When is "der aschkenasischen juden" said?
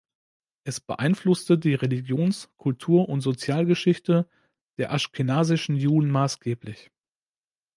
4.79-6.09